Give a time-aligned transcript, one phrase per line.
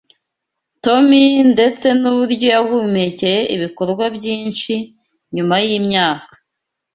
[0.83, 1.23] Tomi
[1.53, 4.73] ndetse n’uburyo yahumekeye ibikorwa byinshi,
[5.35, 6.33] nyuma yimyaka